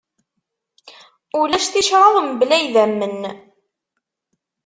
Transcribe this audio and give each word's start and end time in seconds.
Ulac 1.39 1.65
ticraḍ 1.67 2.15
mebla 2.21 2.57
idammen. 2.61 3.19